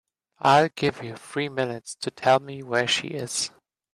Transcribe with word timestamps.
I'll 0.39 0.69
give 0.69 1.03
you 1.03 1.15
three 1.15 1.47
minutes 1.47 1.93
to 1.97 2.09
tell 2.09 2.39
me 2.39 2.63
where 2.63 2.87
she 2.87 3.09
is. 3.09 3.51